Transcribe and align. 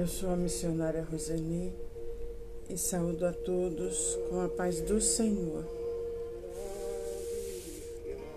Eu 0.00 0.06
sou 0.06 0.30
a 0.30 0.36
missionária 0.36 1.06
Roseni 1.12 1.74
e 2.70 2.78
saúdo 2.78 3.26
a 3.26 3.34
todos 3.34 4.18
com 4.30 4.40
a 4.40 4.48
paz 4.48 4.80
do 4.80 4.98
Senhor. 4.98 5.62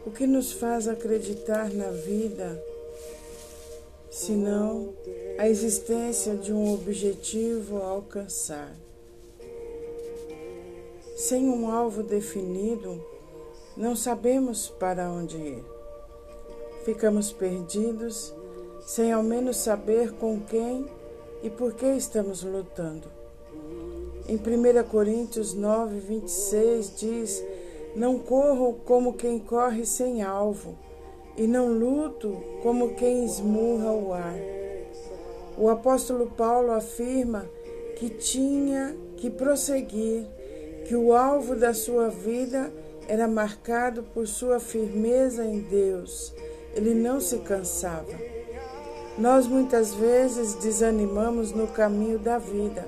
O 0.06 0.12
que 0.12 0.28
nos 0.28 0.52
faz 0.52 0.90
acreditar 0.90 1.72
na 1.74 1.90
vida, 1.90 2.62
senão 4.12 4.94
a 5.38 5.48
existência 5.48 6.36
de 6.36 6.52
um 6.52 6.74
objetivo 6.74 7.78
a 7.82 7.88
alcançar? 7.92 8.76
Sem 11.16 11.48
um 11.48 11.72
alvo 11.72 12.04
definido, 12.04 13.02
não 13.78 13.96
sabemos 13.96 14.68
para 14.68 15.10
onde 15.10 15.38
ir. 15.38 15.64
Ficamos 16.84 17.32
perdidos, 17.32 18.34
sem 18.86 19.14
ao 19.14 19.24
menos 19.24 19.56
saber 19.56 20.12
com 20.12 20.42
quem 20.42 20.86
e 21.44 21.50
por 21.50 21.74
que 21.74 21.86
estamos 21.86 22.42
lutando. 22.42 23.12
Em 24.28 24.38
1 24.38 24.84
Coríntios 24.90 25.54
9, 25.54 26.00
26 26.00 26.96
diz: 26.96 27.44
Não 27.96 28.18
corro 28.18 28.80
como 28.86 29.14
quem 29.14 29.38
corre 29.38 29.86
sem 29.86 30.24
alvo, 30.24 30.78
e 31.38 31.46
não 31.46 31.68
luto 31.68 32.42
como 32.64 32.96
quem 32.96 33.26
esmurra 33.26 33.92
o 33.92 34.14
ar. 34.14 34.40
O 35.58 35.70
apóstolo 35.70 36.32
Paulo 36.38 36.72
afirma 36.72 37.46
que 37.98 38.10
tinha 38.10 38.96
que 39.18 39.30
prosseguir, 39.30 40.26
que 40.88 40.96
o 40.96 41.14
alvo 41.14 41.56
da 41.56 41.74
sua 41.74 42.08
vida 42.10 42.72
era 43.08 43.28
marcado 43.28 44.04
por 44.14 44.28
sua 44.28 44.60
firmeza 44.60 45.46
em 45.46 45.60
Deus. 45.60 46.34
Ele 46.74 46.94
não 46.94 47.20
se 47.20 47.40
cansava. 47.40 48.18
Nós 49.18 49.46
muitas 49.46 49.94
vezes 49.94 50.56
desanimamos 50.56 51.52
no 51.52 51.68
caminho 51.68 52.18
da 52.18 52.40
vida. 52.40 52.88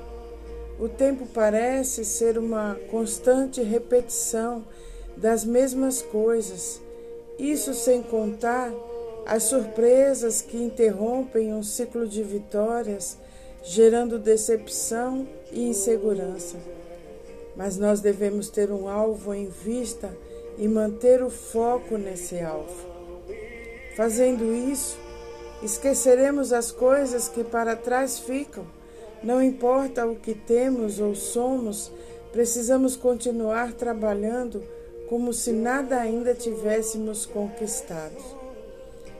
O 0.80 0.90
tempo 0.90 1.28
parece 1.34 2.04
ser 2.04 2.38
uma 2.38 2.78
constante 2.90 3.62
repetição 3.62 4.64
das 5.16 5.45
mesmas 5.45 6.02
coisas, 6.02 6.82
isso 7.38 7.73
sem 7.73 8.02
contar 8.02 8.73
as 9.26 9.44
surpresas 9.44 10.42
que 10.42 10.58
interrompem 10.58 11.54
um 11.54 11.64
ciclo 11.64 12.08
de 12.08 12.22
vitórias, 12.22 13.17
gerando 13.64 14.20
decepção 14.20 15.28
e 15.52 15.70
insegurança. 15.70 16.58
Mas 17.56 17.78
nós 17.78 18.02
devemos 18.02 18.50
ter 18.50 18.72
um 18.72 18.89
alvo 18.89 19.34
em 19.34 19.48
vista 19.48 20.16
e 20.58 20.67
manter 20.67 21.23
o 21.23 21.30
foco 21.30 21.98
nesse 21.98 22.39
alvo. 22.39 22.86
Fazendo 23.95 24.54
isso, 24.54 24.98
Esqueceremos 25.66 26.53
as 26.53 26.71
coisas 26.71 27.27
que 27.27 27.44
para 27.44 27.75
trás 27.75 28.19
ficam. 28.19 28.67
Não 29.23 29.41
importa 29.41 30.05
o 30.05 30.16
que 30.16 30.35
temos 30.35 30.99
ou 30.99 31.16
somos, 31.16 31.91
precisamos 32.31 32.95
continuar 32.95 33.73
trabalhando 33.73 34.63
como 35.09 35.33
se 35.33 35.52
nada 35.52 35.99
ainda 35.99 36.36
tivéssemos 36.36 37.25
conquistado. 37.25 38.13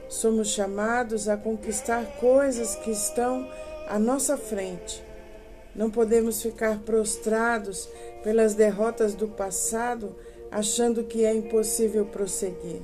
Somos 0.08 0.46
chamados 0.50 1.28
a 1.28 1.36
conquistar 1.36 2.16
coisas 2.20 2.76
que 2.76 2.92
estão 2.92 3.50
à 3.88 3.98
nossa 3.98 4.36
frente. 4.36 5.02
Não 5.74 5.90
podemos 5.90 6.40
ficar 6.40 6.78
prostrados 6.78 7.88
pelas 8.22 8.54
derrotas 8.54 9.16
do 9.16 9.26
passado, 9.26 10.14
achando 10.48 11.02
que 11.02 11.24
é 11.24 11.34
impossível 11.34 12.06
prosseguir. 12.06 12.82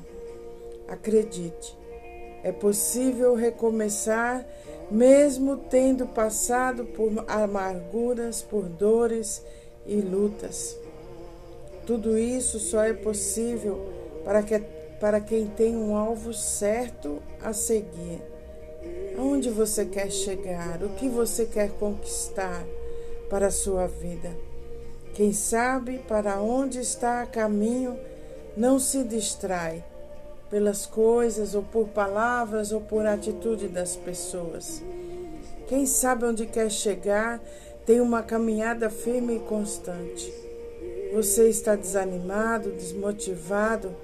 Acredite, 0.88 1.80
é 2.42 2.50
possível 2.50 3.34
recomeçar, 3.34 4.44
mesmo 4.90 5.56
tendo 5.56 6.06
passado 6.06 6.84
por 6.84 7.24
amarguras, 7.28 8.42
por 8.42 8.64
dores 8.64 9.42
e 9.86 9.96
lutas. 9.96 10.76
Tudo 11.86 12.18
isso 12.18 12.58
só 12.58 12.82
é 12.82 12.92
possível 12.92 13.88
para, 14.24 14.42
que, 14.42 14.58
para 15.00 15.20
quem 15.20 15.46
tem 15.46 15.76
um 15.76 15.96
alvo 15.96 16.34
certo 16.34 17.22
a 17.40 17.52
seguir. 17.52 18.20
Aonde 19.16 19.50
você 19.50 19.84
quer 19.84 20.10
chegar? 20.10 20.82
O 20.82 20.90
que 20.90 21.08
você 21.08 21.46
quer 21.46 21.70
conquistar 21.70 22.64
para 23.30 23.48
a 23.48 23.52
sua 23.52 23.86
vida? 23.86 24.36
Quem 25.14 25.32
sabe 25.32 25.98
para 26.08 26.40
onde 26.40 26.80
está 26.80 27.22
a 27.22 27.26
caminho 27.26 27.98
não 28.56 28.78
se 28.78 29.04
distrai 29.04 29.84
pelas 30.52 30.84
coisas, 30.84 31.54
ou 31.54 31.62
por 31.62 31.88
palavras, 31.88 32.72
ou 32.72 32.80
por 32.82 33.06
atitude 33.06 33.68
das 33.68 33.96
pessoas. 33.96 34.82
Quem 35.66 35.86
sabe 35.86 36.26
onde 36.26 36.44
quer 36.44 36.70
chegar 36.70 37.40
tem 37.86 38.02
uma 38.02 38.22
caminhada 38.22 38.90
firme 38.90 39.36
e 39.36 39.40
constante. 39.40 40.30
Você 41.14 41.48
está 41.48 41.74
desanimado, 41.74 42.70
desmotivado? 42.70 43.96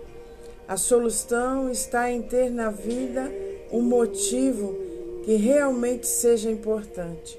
A 0.67 0.79
solução 0.79 1.71
está 1.71 2.11
em 2.11 2.23
ter 2.23 2.51
na 2.51 2.71
vida 2.71 3.31
um 3.71 3.83
motivo 3.83 4.75
que 5.25 5.35
realmente 5.35 6.07
seja 6.07 6.51
importante. 6.51 7.39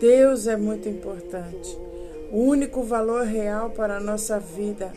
Deus 0.00 0.48
é 0.48 0.56
muito 0.56 0.88
importante. 0.88 1.78
O 2.32 2.40
único 2.40 2.82
valor 2.82 3.24
real 3.24 3.70
para 3.70 3.98
a 3.98 4.00
nossa 4.00 4.40
vida. 4.40 4.92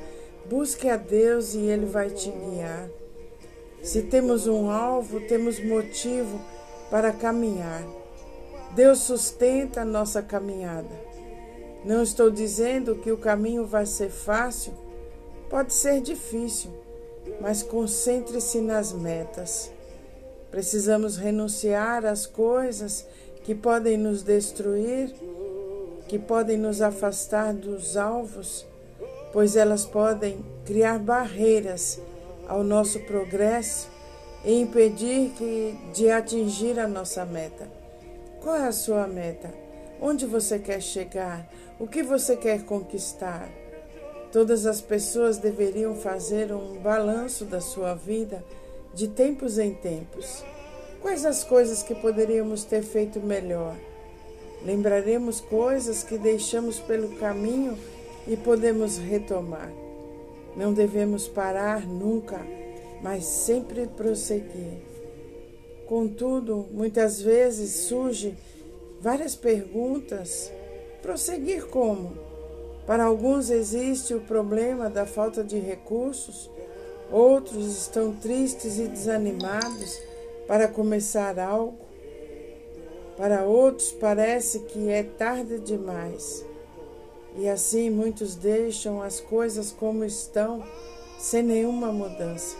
Busque 0.49 0.89
a 0.89 0.97
Deus 0.97 1.53
e 1.53 1.59
Ele 1.59 1.85
vai 1.85 2.09
te 2.09 2.31
guiar. 2.31 2.89
Se 3.81 4.01
temos 4.03 4.45
um 4.45 4.69
alvo, 4.69 5.21
temos 5.21 5.63
motivo 5.63 6.39
para 6.91 7.13
caminhar. 7.13 7.83
Deus 8.75 8.99
sustenta 8.99 9.81
a 9.81 9.85
nossa 9.85 10.21
caminhada. 10.21 11.09
Não 11.85 12.03
estou 12.03 12.29
dizendo 12.29 12.95
que 12.95 13.11
o 13.11 13.17
caminho 13.17 13.65
vai 13.65 13.85
ser 13.85 14.09
fácil, 14.09 14.73
pode 15.49 15.73
ser 15.73 16.01
difícil, 16.01 16.71
mas 17.39 17.63
concentre-se 17.63 18.59
nas 18.59 18.91
metas. 18.91 19.71
Precisamos 20.51 21.15
renunciar 21.15 22.05
às 22.05 22.25
coisas 22.25 23.05
que 23.43 23.55
podem 23.55 23.97
nos 23.97 24.23
destruir, 24.23 25.13
que 26.07 26.19
podem 26.19 26.57
nos 26.57 26.81
afastar 26.81 27.53
dos 27.53 27.95
alvos, 27.95 28.65
pois 29.31 29.55
elas 29.55 29.85
podem 29.85 30.43
criar 30.65 30.99
barreiras 30.99 31.99
ao 32.49 32.63
nosso 32.63 32.99
progresso 33.01 33.87
e 34.43 34.59
impedir 34.59 35.29
que, 35.37 35.77
de 35.93 36.09
atingir 36.09 36.79
a 36.79 36.87
nossa 36.87 37.23
meta. 37.23 37.69
Qual 38.41 38.55
é 38.55 38.67
a 38.67 38.71
sua 38.71 39.05
meta? 39.07 39.53
Onde 40.01 40.25
você 40.25 40.57
quer 40.57 40.81
chegar? 40.81 41.47
O 41.79 41.85
que 41.87 42.01
você 42.01 42.35
quer 42.35 42.63
conquistar? 42.63 43.47
Todas 44.31 44.65
as 44.65 44.81
pessoas 44.81 45.37
deveriam 45.37 45.95
fazer 45.95 46.51
um 46.51 46.79
balanço 46.79 47.45
da 47.45 47.61
sua 47.61 47.93
vida 47.93 48.43
de 48.93 49.07
tempos 49.07 49.59
em 49.59 49.73
tempos. 49.73 50.43
Quais 51.01 51.25
as 51.25 51.43
coisas 51.43 51.83
que 51.83 51.93
poderíamos 51.93 52.63
ter 52.63 52.81
feito 52.81 53.19
melhor? 53.19 53.75
Lembraremos 54.63 55.39
coisas 55.39 56.03
que 56.03 56.17
deixamos 56.17 56.79
pelo 56.79 57.15
caminho 57.17 57.77
e 58.27 58.35
podemos 58.35 58.97
retomar. 58.97 59.71
Não 60.59 60.73
devemos 60.73 61.25
parar 61.25 61.87
nunca, 61.87 62.45
mas 63.01 63.23
sempre 63.23 63.87
prosseguir. 63.87 64.81
Contudo, 65.87 66.67
muitas 66.73 67.21
vezes 67.21 67.87
surgem 67.87 68.37
várias 68.99 69.37
perguntas. 69.37 70.51
Prosseguir 71.01 71.65
como? 71.67 72.11
Para 72.85 73.05
alguns 73.05 73.49
existe 73.49 74.13
o 74.13 74.19
problema 74.19 74.89
da 74.89 75.05
falta 75.05 75.45
de 75.45 75.57
recursos, 75.57 76.49
outros 77.09 77.65
estão 77.77 78.11
tristes 78.11 78.79
e 78.79 78.89
desanimados 78.89 79.97
para 80.45 80.67
começar 80.67 81.39
algo. 81.39 81.77
Para 83.15 83.45
outros 83.45 83.93
parece 83.93 84.59
que 84.59 84.89
é 84.89 85.03
tarde 85.03 85.57
demais. 85.59 86.48
E 87.35 87.47
assim 87.47 87.89
muitos 87.89 88.35
deixam 88.35 89.01
as 89.01 89.19
coisas 89.19 89.71
como 89.71 90.03
estão, 90.03 90.63
sem 91.17 91.43
nenhuma 91.43 91.91
mudança. 91.91 92.55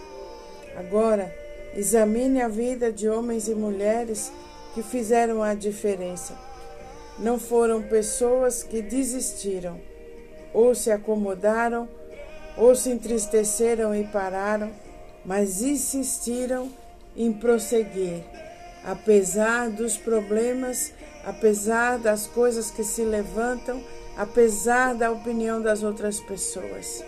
Agora, 0.75 1.33
examine 1.75 2.41
a 2.41 2.47
vida 2.47 2.91
de 2.91 3.09
homens 3.09 3.47
e 3.47 3.55
mulheres 3.55 4.31
que 4.73 4.83
fizeram 4.83 5.41
a 5.41 5.53
diferença. 5.53 6.37
Não 7.17 7.39
foram 7.39 7.81
pessoas 7.81 8.63
que 8.63 8.81
desistiram, 8.81 9.79
ou 10.53 10.73
se 10.73 10.91
acomodaram, 10.91 11.87
ou 12.55 12.75
se 12.75 12.89
entristeceram 12.89 13.95
e 13.95 14.05
pararam, 14.05 14.71
mas 15.25 15.61
insistiram 15.61 16.71
em 17.15 17.33
prosseguir, 17.33 18.23
apesar 18.83 19.69
dos 19.69 19.97
problemas, 19.97 20.93
apesar 21.25 21.97
das 21.97 22.27
coisas 22.27 22.71
que 22.71 22.83
se 22.83 23.03
levantam 23.03 23.83
apesar 24.17 24.95
da 24.95 25.11
opinião 25.11 25.61
das 25.61 25.83
outras 25.83 26.19
pessoas. 26.19 27.03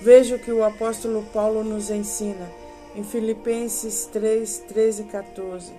Veja 0.00 0.36
o 0.36 0.38
que 0.38 0.52
o 0.52 0.64
apóstolo 0.64 1.24
Paulo 1.32 1.64
nos 1.64 1.90
ensina 1.90 2.50
em 2.94 3.02
Filipenses 3.02 4.08
3, 4.12 4.64
13 4.68 5.02
e 5.02 5.04
14. 5.06 5.72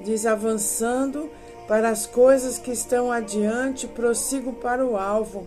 Diz: 0.00 0.26
avançando 0.26 1.30
para 1.68 1.88
as 1.88 2.06
coisas 2.06 2.58
que 2.58 2.72
estão 2.72 3.12
adiante, 3.12 3.86
prossigo 3.86 4.52
para 4.52 4.84
o 4.84 4.96
alvo. 4.96 5.46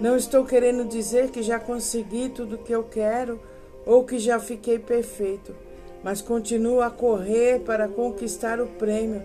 Não 0.00 0.16
estou 0.16 0.44
querendo 0.44 0.84
dizer 0.84 1.30
que 1.30 1.42
já 1.42 1.58
consegui 1.58 2.28
tudo 2.28 2.56
o 2.56 2.58
que 2.58 2.72
eu 2.72 2.84
quero 2.84 3.40
ou 3.84 4.04
que 4.04 4.18
já 4.18 4.38
fiquei 4.38 4.78
perfeito, 4.78 5.54
mas 6.02 6.20
continuo 6.20 6.80
a 6.80 6.90
correr 6.90 7.60
para 7.60 7.88
conquistar 7.88 8.60
o 8.60 8.66
prêmio, 8.66 9.22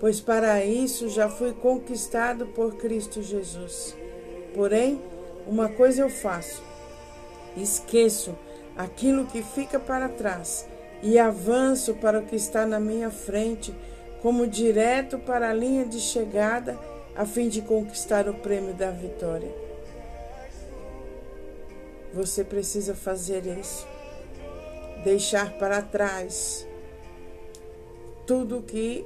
pois 0.00 0.20
para 0.20 0.64
isso 0.64 1.08
já 1.08 1.28
fui 1.28 1.52
conquistado 1.52 2.46
por 2.46 2.76
Cristo 2.76 3.22
Jesus. 3.22 3.96
Porém, 4.54 5.00
uma 5.46 5.68
coisa 5.68 6.02
eu 6.02 6.10
faço: 6.10 6.62
esqueço 7.56 8.36
aquilo 8.76 9.26
que 9.26 9.42
fica 9.42 9.78
para 9.78 10.08
trás 10.08 10.66
e 11.02 11.18
avanço 11.18 11.94
para 11.94 12.20
o 12.20 12.26
que 12.26 12.36
está 12.36 12.66
na 12.66 12.80
minha 12.80 13.10
frente, 13.10 13.74
como 14.22 14.46
direto 14.46 15.18
para 15.18 15.50
a 15.50 15.54
linha 15.54 15.84
de 15.84 16.00
chegada, 16.00 16.78
a 17.14 17.24
fim 17.24 17.48
de 17.48 17.62
conquistar 17.62 18.28
o 18.28 18.34
prêmio 18.34 18.74
da 18.74 18.90
vitória. 18.90 19.52
Você 22.12 22.42
precisa 22.42 22.94
fazer 22.94 23.46
isso. 23.46 23.86
Deixar 25.04 25.52
para 25.58 25.82
trás 25.82 26.66
tudo 28.26 28.62
que 28.62 29.04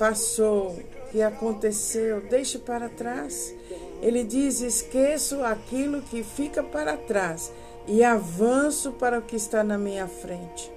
passou, 0.00 0.78
que 1.12 1.20
aconteceu, 1.20 2.22
deixe 2.22 2.58
para 2.58 2.88
trás. 2.88 3.54
Ele 4.00 4.24
diz: 4.24 4.62
esqueço 4.62 5.44
aquilo 5.44 6.00
que 6.00 6.22
fica 6.22 6.62
para 6.62 6.96
trás 6.96 7.52
e 7.86 8.02
avanço 8.02 8.92
para 8.92 9.18
o 9.18 9.22
que 9.22 9.36
está 9.36 9.62
na 9.62 9.76
minha 9.76 10.08
frente. 10.08 10.72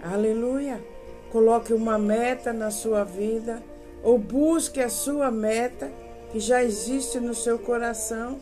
Aleluia! 0.00 0.80
Coloque 1.32 1.72
uma 1.72 1.98
meta 1.98 2.52
na 2.52 2.70
sua 2.70 3.02
vida 3.02 3.60
ou 4.00 4.16
busque 4.16 4.80
a 4.80 4.88
sua 4.88 5.28
meta 5.28 5.90
que 6.30 6.38
já 6.38 6.62
existe 6.62 7.18
no 7.18 7.34
seu 7.34 7.58
coração 7.58 8.38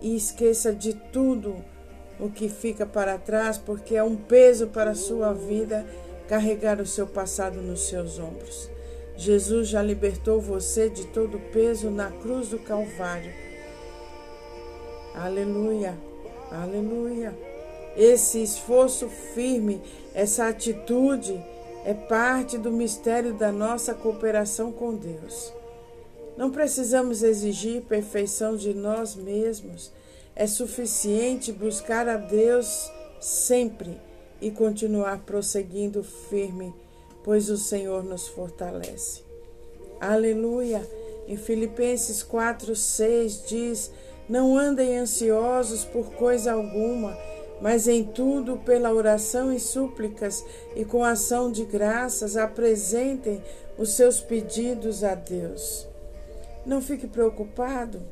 e 0.00 0.16
esqueça 0.16 0.72
de 0.72 0.94
tudo 0.94 1.54
o 2.18 2.30
que 2.30 2.48
fica 2.48 2.86
para 2.86 3.18
trás, 3.18 3.58
porque 3.58 3.94
é 3.94 4.02
um 4.02 4.16
peso 4.16 4.68
para 4.68 4.92
a 4.92 4.94
sua 4.94 5.34
vida 5.34 5.86
carregar 6.28 6.80
o 6.80 6.86
seu 6.86 7.06
passado 7.06 7.60
nos 7.60 7.88
seus 7.88 8.18
ombros. 8.18 8.72
Jesus 9.16 9.68
já 9.68 9.82
libertou 9.82 10.40
você 10.40 10.88
de 10.88 11.06
todo 11.06 11.36
o 11.36 11.40
peso 11.52 11.90
na 11.90 12.10
cruz 12.10 12.48
do 12.48 12.58
Calvário. 12.58 13.32
Aleluia, 15.14 15.96
aleluia. 16.50 17.32
Esse 17.96 18.42
esforço 18.42 19.08
firme, 19.08 19.80
essa 20.12 20.48
atitude 20.48 21.40
é 21.84 21.94
parte 21.94 22.58
do 22.58 22.72
mistério 22.72 23.34
da 23.34 23.52
nossa 23.52 23.94
cooperação 23.94 24.72
com 24.72 24.94
Deus. 24.94 25.52
Não 26.36 26.50
precisamos 26.50 27.22
exigir 27.22 27.82
perfeição 27.82 28.56
de 28.56 28.74
nós 28.74 29.14
mesmos. 29.14 29.92
É 30.34 30.48
suficiente 30.48 31.52
buscar 31.52 32.08
a 32.08 32.16
Deus 32.16 32.90
sempre 33.20 33.96
e 34.40 34.50
continuar 34.50 35.20
prosseguindo 35.20 36.02
firme, 36.02 36.74
pois 37.24 37.50
o 37.50 37.58
Senhor 37.58 38.04
nos 38.04 38.28
fortalece. 38.28 39.22
Aleluia! 40.00 40.88
Em 41.26 41.36
Filipenses 41.36 42.22
4, 42.22 42.76
6 42.76 43.44
diz: 43.48 43.90
Não 44.28 44.56
andem 44.56 44.98
ansiosos 44.98 45.84
por 45.84 46.12
coisa 46.12 46.52
alguma 46.52 47.18
mas 47.60 47.88
em 47.88 48.04
tudo, 48.04 48.58
pela 48.58 48.92
oração 48.92 49.52
e 49.52 49.58
súplicas 49.58 50.44
e 50.76 50.84
com 50.84 51.04
ação 51.04 51.50
de 51.50 51.64
graças, 51.64 52.36
apresentem 52.36 53.42
os 53.78 53.92
seus 53.92 54.20
pedidos 54.20 55.04
a 55.04 55.14
Deus. 55.14 55.86
Não 56.66 56.80
fique 56.80 57.06
preocupado. 57.06 58.02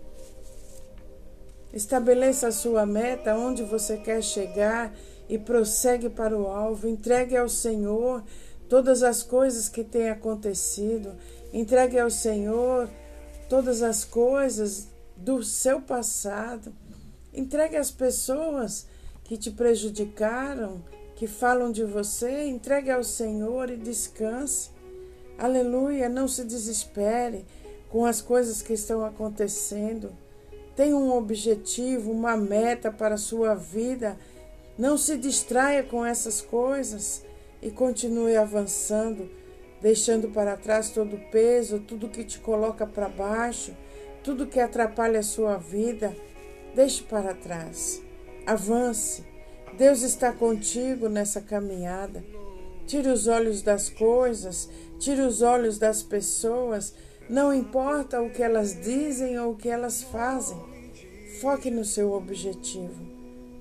Estabeleça 1.72 2.48
a 2.48 2.52
sua 2.52 2.84
meta, 2.84 3.34
onde 3.36 3.62
você 3.62 3.96
quer 3.96 4.22
chegar 4.22 4.94
e 5.28 5.38
prossegue 5.38 6.08
para 6.08 6.36
o 6.36 6.46
alvo. 6.46 6.86
Entregue 6.86 7.36
ao 7.36 7.48
Senhor 7.48 8.22
todas 8.72 9.02
as 9.02 9.22
coisas 9.22 9.68
que 9.68 9.84
têm 9.84 10.08
acontecido. 10.08 11.12
Entregue 11.52 11.98
ao 11.98 12.08
Senhor 12.08 12.88
todas 13.46 13.82
as 13.82 14.02
coisas 14.02 14.88
do 15.14 15.44
seu 15.44 15.78
passado. 15.78 16.72
Entregue 17.34 17.76
às 17.76 17.90
pessoas 17.90 18.86
que 19.24 19.36
te 19.36 19.50
prejudicaram, 19.50 20.82
que 21.14 21.26
falam 21.26 21.70
de 21.70 21.84
você, 21.84 22.46
entregue 22.46 22.90
ao 22.90 23.04
Senhor 23.04 23.68
e 23.68 23.76
descanse. 23.76 24.70
Aleluia, 25.36 26.08
não 26.08 26.26
se 26.26 26.42
desespere 26.42 27.44
com 27.90 28.06
as 28.06 28.22
coisas 28.22 28.62
que 28.62 28.72
estão 28.72 29.04
acontecendo. 29.04 30.16
Tenha 30.74 30.96
um 30.96 31.14
objetivo, 31.14 32.10
uma 32.10 32.38
meta 32.38 32.90
para 32.90 33.16
a 33.16 33.18
sua 33.18 33.54
vida. 33.54 34.16
Não 34.78 34.96
se 34.96 35.18
distraia 35.18 35.82
com 35.82 36.06
essas 36.06 36.40
coisas 36.40 37.22
e 37.62 37.70
continue 37.70 38.36
avançando, 38.36 39.30
deixando 39.80 40.28
para 40.28 40.56
trás 40.56 40.90
todo 40.90 41.16
o 41.16 41.30
peso, 41.30 41.78
tudo 41.78 42.08
que 42.08 42.24
te 42.24 42.40
coloca 42.40 42.86
para 42.86 43.08
baixo, 43.08 43.74
tudo 44.24 44.46
que 44.46 44.60
atrapalha 44.60 45.20
a 45.20 45.22
sua 45.22 45.56
vida. 45.56 46.14
Deixe 46.74 47.02
para 47.04 47.34
trás. 47.34 48.02
Avance. 48.46 49.24
Deus 49.78 50.02
está 50.02 50.32
contigo 50.32 51.08
nessa 51.08 51.40
caminhada. 51.40 52.24
Tire 52.86 53.08
os 53.08 53.26
olhos 53.28 53.62
das 53.62 53.88
coisas, 53.88 54.68
tire 54.98 55.22
os 55.22 55.40
olhos 55.40 55.78
das 55.78 56.02
pessoas, 56.02 56.94
não 57.28 57.54
importa 57.54 58.20
o 58.20 58.30
que 58.30 58.42
elas 58.42 58.78
dizem 58.82 59.38
ou 59.38 59.52
o 59.52 59.56
que 59.56 59.68
elas 59.68 60.02
fazem. 60.02 60.58
Foque 61.40 61.70
no 61.70 61.84
seu 61.84 62.12
objetivo. 62.12 63.00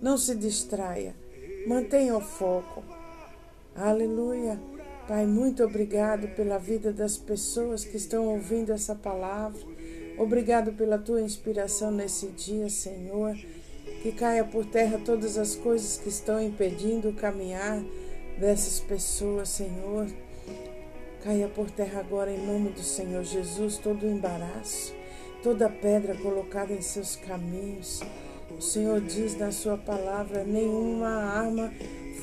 Não 0.01 0.17
se 0.17 0.35
distraia. 0.35 1.15
Mantenha 1.67 2.17
o 2.17 2.21
foco. 2.21 2.83
Aleluia. 3.75 4.59
Pai, 5.07 5.25
muito 5.25 5.63
obrigado 5.63 6.27
pela 6.35 6.57
vida 6.57 6.93
das 6.93 7.17
pessoas 7.17 7.83
que 7.83 7.97
estão 7.97 8.27
ouvindo 8.27 8.71
essa 8.71 8.95
palavra. 8.95 9.59
Obrigado 10.17 10.73
pela 10.73 10.97
tua 10.97 11.21
inspiração 11.21 11.91
nesse 11.91 12.27
dia, 12.27 12.69
Senhor 12.69 13.35
que 14.01 14.11
caia 14.11 14.43
por 14.43 14.65
terra 14.65 14.99
todas 15.03 15.37
as 15.37 15.55
coisas 15.55 15.97
que 15.97 16.09
estão 16.09 16.41
impedindo 16.41 17.09
o 17.09 17.13
caminhar 17.13 17.81
dessas 18.39 18.79
pessoas, 18.79 19.49
Senhor. 19.49 20.07
Caia 21.23 21.47
por 21.47 21.69
terra 21.69 21.99
agora 21.99 22.31
em 22.31 22.45
nome 22.45 22.69
do 22.69 22.81
Senhor 22.81 23.23
Jesus 23.23 23.77
todo 23.77 24.07
embaraço, 24.07 24.93
toda 25.43 25.69
pedra 25.69 26.15
colocada 26.15 26.73
em 26.73 26.81
seus 26.81 27.15
caminhos. 27.15 28.01
O 28.57 28.61
Senhor 28.61 28.99
diz 29.01 29.37
na 29.37 29.51
sua 29.51 29.77
palavra: 29.77 30.43
nenhuma 30.43 31.09
arma 31.09 31.71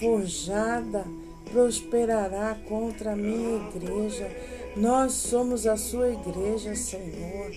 forjada 0.00 1.06
prosperará 1.50 2.56
contra 2.68 3.12
a 3.12 3.16
minha 3.16 3.68
igreja. 3.68 4.30
Nós 4.76 5.12
somos 5.12 5.66
a 5.66 5.76
sua 5.76 6.10
igreja, 6.10 6.74
Senhor. 6.74 7.50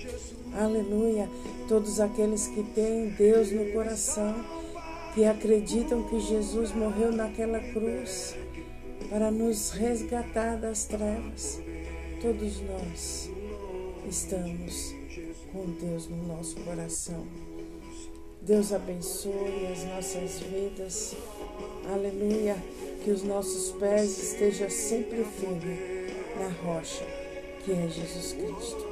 Aleluia. 0.53 1.29
Todos 1.67 1.99
aqueles 1.99 2.47
que 2.47 2.63
têm 2.63 3.09
Deus 3.09 3.51
no 3.51 3.71
coração, 3.71 4.43
que 5.13 5.25
acreditam 5.25 6.03
que 6.03 6.19
Jesus 6.19 6.71
morreu 6.73 7.11
naquela 7.11 7.59
cruz 7.59 8.35
para 9.09 9.29
nos 9.29 9.71
resgatar 9.71 10.57
das 10.57 10.85
trevas. 10.85 11.59
Todos 12.21 12.61
nós 12.61 13.29
estamos 14.07 14.95
com 15.51 15.65
Deus 15.71 16.07
no 16.07 16.27
nosso 16.27 16.55
coração. 16.61 17.27
Deus 18.41 18.73
abençoe 18.73 19.67
as 19.71 19.83
nossas 19.85 20.39
vidas. 20.39 21.15
Aleluia. 21.91 22.55
Que 23.03 23.09
os 23.09 23.23
nossos 23.23 23.71
pés 23.79 24.17
estejam 24.17 24.69
sempre 24.69 25.23
firmes 25.23 25.79
na 26.39 26.49
rocha, 26.63 27.03
que 27.63 27.71
é 27.71 27.87
Jesus 27.87 28.33
Cristo. 28.33 28.87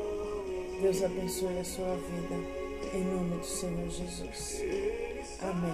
Deus 0.82 1.04
abençoe 1.04 1.60
a 1.60 1.64
sua 1.64 1.96
vida, 1.96 2.36
em 2.94 3.04
nome 3.04 3.38
do 3.38 3.46
Senhor 3.46 3.90
Jesus. 3.90 4.64
Amém. 5.42 5.74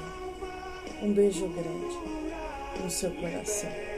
Um 1.01 1.13
beijo 1.13 1.47
grande 1.47 2.83
no 2.83 2.89
seu 2.89 3.11
coração. 3.11 3.94